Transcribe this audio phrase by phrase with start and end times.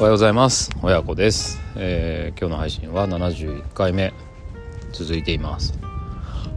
[0.00, 0.70] おはようございます。
[0.80, 4.14] 親子です、えー、今日の配信は71回目。
[4.94, 5.74] 続いています。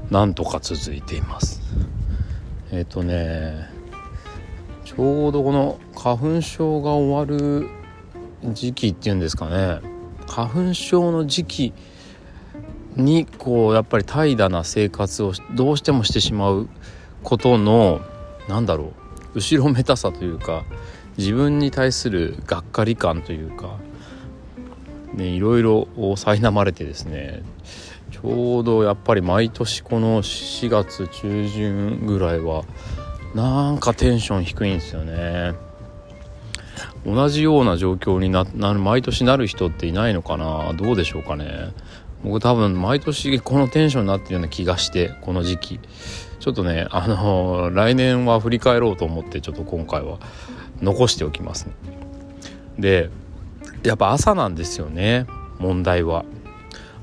[0.09, 1.61] なんとか続いています。
[2.71, 3.69] えっ、ー、とね
[4.85, 7.67] ちょうどこの花粉症が終わる
[8.53, 9.81] 時期っていうんですかね。
[10.25, 11.73] 花粉症の時期
[12.95, 16.69] にこうやっぱり怠惰な生活をどうしてもしてしまう
[17.23, 17.99] ことの
[18.47, 18.93] なんだろ
[19.33, 20.63] う後ろめたさというか
[21.17, 23.77] 自分に対するがっかり感というか、
[25.13, 27.43] ね、いろいろ苛まれてですね
[28.11, 32.63] ちょうどやっぱり毎年この4月中旬ぐらいは
[33.35, 35.53] なんかテンション低いんですよね。
[37.05, 40.73] 同じような状況になな毎年なる人っていないのかな？
[40.73, 41.73] どうでしょうかね。
[42.23, 45.79] 僕多分毎年このテンションになってるような気がしてこの時期。
[46.39, 50.19] ちょっとねあの来年は振り返ろうと思ってちょっと今回は。
[50.81, 51.73] 残しておきます、ね、
[52.79, 53.09] で
[53.83, 55.25] やっぱ朝なんですよね。
[55.59, 56.23] 問題は。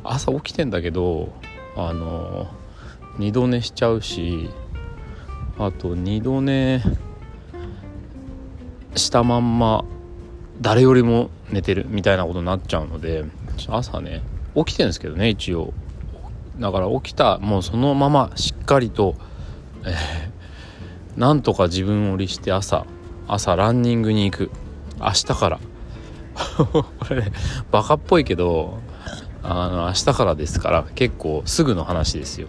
[0.02, 1.30] 朝起きてんだけど
[1.76, 2.48] あの
[3.18, 4.48] 二度寝しちゃうし
[5.58, 6.82] あと二度寝
[8.96, 9.84] したまんま
[10.62, 13.24] 誰よりも寝てるみたいなことになっちゃうので
[13.68, 14.22] 朝ね
[14.56, 15.74] 起きてるんですけどね一応。
[16.58, 19.16] だから起きたもうそのまましっかりと、
[19.84, 22.86] えー、なんとか自分を律して朝
[23.28, 24.50] 朝ランニングに行く。
[25.00, 25.60] 明日から。
[26.56, 27.32] これ、ね、
[27.70, 28.78] バカっぽいけど
[29.42, 32.48] あの明日からですから結構すぐの話ですよ。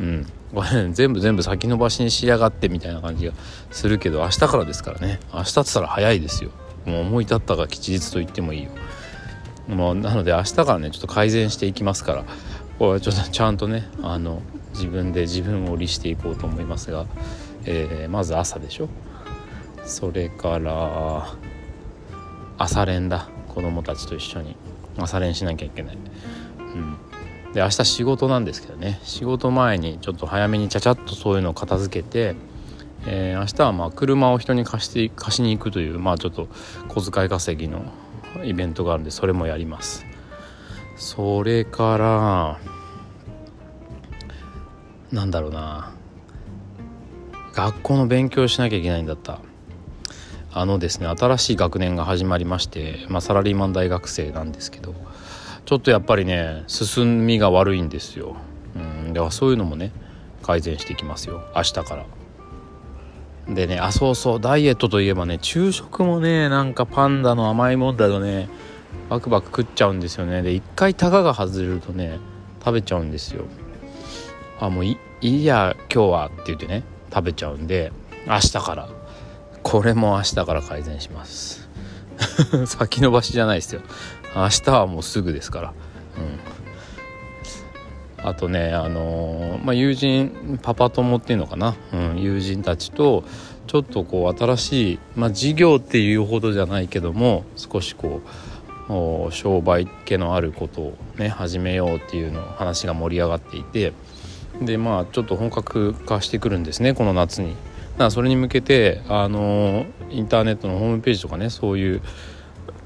[0.00, 0.26] うん。
[0.54, 3.32] これ、ね、全部全部先延ばしにしやがってみたいな感じが
[3.70, 5.20] するけど明日からですからね。
[5.32, 6.50] 明日って言ったら早いですよ。
[6.84, 8.70] もう思い立ったが吉日と言ってもいいよ。
[9.68, 12.24] もうなので明日からねちょっと改善していきますから
[12.78, 14.42] これちょっとちゃんとねあの
[14.72, 17.06] 自分で自分を律していこうと思いますが、
[17.64, 18.88] えー、まず朝でしょ。
[19.86, 21.34] それから
[22.58, 23.28] 朝練だ。
[23.48, 24.56] 子供たちと一緒に。
[24.98, 26.60] 朝練しなきゃいけない、う
[27.50, 28.98] ん、で明日仕事なんですけどね。
[29.02, 32.34] 仕事前にちょっと早めにちゃちゃっとそういうのを片付けて、
[33.06, 36.48] えー、明日はまあ車を人に貸して貸しに行くというまあちょっと
[36.88, 37.92] 小遣い稼ぎの
[38.42, 40.06] イベントがあるんでそれもやります。
[40.96, 42.58] それから
[45.12, 45.92] なんだろうな。
[47.52, 49.40] 学校の勉強しなきゃいけないんだった。
[50.58, 54.94] あのですね新しい学年が始まりまして、まあ、サラリーマン大学生なんですけど
[55.66, 58.36] ちょっとやっぱりね進みが悪いんですよ、
[58.74, 59.92] うん、ではそういうのもね
[60.42, 61.42] 改善していきますよ。
[61.54, 62.06] 明日から。
[63.54, 68.48] でねあそうそうダイエットといえばね昼食もねなんかパンダの甘いもんだとね
[69.10, 70.40] バクバク食っちゃうんですよね。
[70.40, 72.18] で一回タガが外れるとね
[72.60, 73.44] 食べちゃうんですよ。
[74.58, 77.92] あもういいや今日はって言ってね食べちゃうんで
[78.26, 78.95] 明日から。
[79.66, 81.68] これも明日から改善します。
[82.66, 83.80] 先延ばしじゃないですよ。
[84.36, 85.72] 明日はもうすぐですから。
[88.20, 88.28] うん。
[88.28, 93.24] あとねあのー、まあ、友人パパ友っていうのかな、うん、友人たちと
[93.66, 98.22] ちょっとこう新しい、まあ、事業っていうほどじゃないけども少しこ
[98.88, 103.92] う商売気のあることをね始めようっていうの話が盛り上がっていて。
[104.62, 107.54] でまあちょっと本格化してくるんですねこの夏に。
[107.96, 112.02] だからそれに向けてあのインターネットのホームページとかねそういう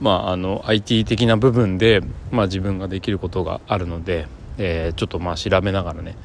[0.01, 2.01] まあ、あの IT 的な部分で、
[2.31, 4.27] まあ、自分ができることがあるので、
[4.57, 6.17] えー、ちょっとまあ調べながらね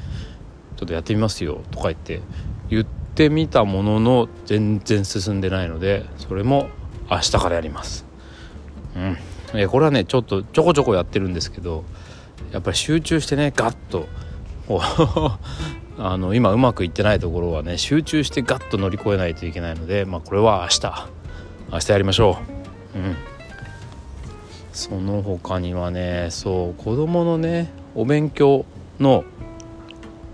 [0.77, 2.21] ちょっとやってみますよとか言って
[2.69, 6.69] 言ってみたものの全然進んでないのでそれも
[7.11, 8.05] 明日からやります。
[8.95, 9.17] うん
[9.53, 11.83] えー、これはねちょっとちょこちょこやってるんですけど
[12.51, 14.07] やっぱり集中してねガッと
[15.97, 21.09] あの今うまくいってないところはね集中してガッと乗り越えないといけないので、まあ、これは明日。
[21.71, 22.37] 明日やりましょ
[22.95, 22.99] う。
[22.99, 23.15] うん。
[24.73, 28.65] その他にはねそう子供のねお勉強
[28.99, 29.23] の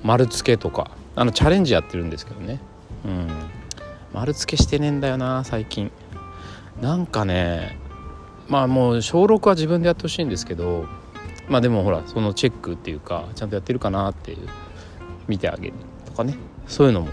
[0.03, 2.59] 丸付けとかあのチャレンジやってるんですけどね。
[3.05, 3.27] うん。
[4.13, 5.91] 丸付けしてねえんだよな最近。
[6.81, 7.77] なんかね
[8.47, 10.87] まあもう小6は自分でやってほしいんですけど
[11.47, 14.49] まあでもほらそのチェックっていうかちゃんとやってるかなっていう。
[15.27, 15.73] 見てあげる
[16.05, 16.35] とかね。
[16.67, 17.09] そういうのも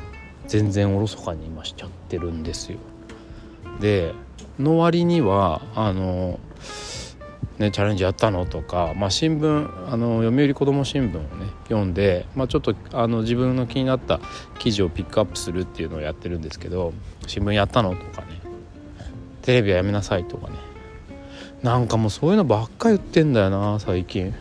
[0.47, 2.79] 全然おろそかに今しちゃってるんですよ。
[3.81, 4.15] で
[4.59, 6.41] の割にはあの
[7.59, 14.21] ね、チャレンジやったのとか、まあ、新聞あの読売子ども新聞をね読んで、まあ、ちょっとあの自分の気になった
[14.61, 16.93] 記事をピックアップするっていうのをやってるんですけど
[17.27, 18.41] 新聞やったのとかね。
[19.43, 20.55] テレビはやめなさいとかね。
[21.63, 24.35] なんかもうそういうのばっか言ってんだよな最近。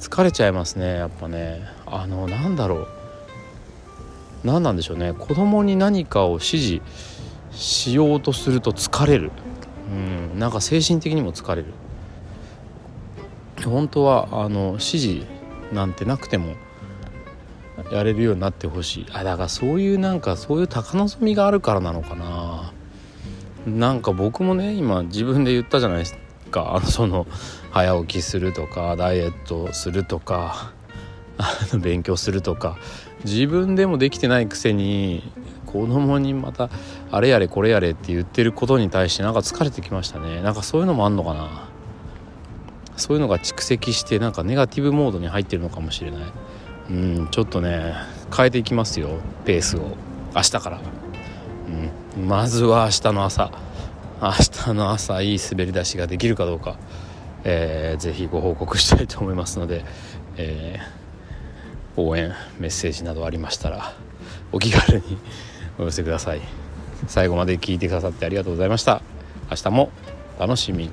[0.00, 1.75] 疲れちゃいますねやっぱね。
[1.86, 2.88] あのなんだろう。
[4.44, 5.12] 何なんでしょうね。
[5.12, 6.80] 子供に何かを指示
[7.52, 9.32] しようとすると疲れる。
[9.90, 11.72] うんなんか精神的にも疲れる。
[13.64, 15.26] 本当はあの指示
[15.72, 16.54] なんてなくても
[17.90, 19.06] やれるようになってほしい。
[19.12, 22.72] あだからそういうなんかそういう高望みがあるからなのかな。
[23.66, 26.16] なんか僕もね今自分で言ったじゃないです
[26.50, 26.74] か。
[26.76, 27.26] あのその
[27.70, 30.72] 早起きするとかダイエットするとか。
[31.38, 32.76] あの勉強するとか
[33.24, 35.22] 自分でもできてないくせに
[35.66, 36.70] 子供にまた
[37.10, 40.40] あれやれこれやれって言ってることに対してなんか疲れてきましたね。
[40.42, 41.68] なんかそういうのもあんのかな。
[42.96, 46.20] そういうのが蓄積してなんかネガティブモードに入ってるのかもしれない。
[46.88, 47.94] うんちょっとね
[48.34, 49.96] 変えていきますよペースを。
[50.34, 50.80] 明日から、
[52.16, 53.50] うん、まずは明日の朝。
[54.20, 56.78] 明日の朝いい滑り出しができるかどうか、
[57.44, 59.84] えー、ぜひご報告したいと思いますので、
[60.38, 61.05] えー、
[61.96, 63.94] 応援メッセージなどありましたら
[64.52, 65.18] お気軽に
[65.78, 66.40] お寄せください。
[67.06, 69.02] 最後まで聞いてくださってありがとうございました。
[69.50, 69.90] 明日も
[70.38, 70.90] 楽しみに。